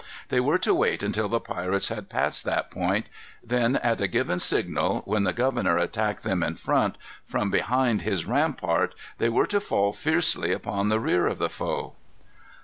They 0.29 0.39
were 0.39 0.57
to 0.57 0.73
wait 0.73 1.03
until 1.03 1.29
the 1.29 1.39
pirates 1.39 1.89
had 1.89 2.09
passed 2.09 2.43
that 2.45 2.71
point, 2.71 3.05
then, 3.43 3.75
at 3.75 4.01
a 4.01 4.07
given 4.07 4.39
signal, 4.39 5.03
when 5.05 5.25
the 5.25 5.31
governor 5.31 5.77
attacked 5.77 6.23
them 6.23 6.41
in 6.41 6.55
front, 6.55 6.95
from 7.23 7.51
behind 7.51 8.01
his 8.01 8.25
rampart, 8.25 8.95
they 9.19 9.29
were 9.29 9.45
to 9.45 9.59
fall 9.61 9.93
fiercely 9.93 10.51
upon 10.51 10.89
the 10.89 10.99
rear 10.99 11.27
of 11.27 11.37
the 11.37 11.49
foe. 11.51 11.93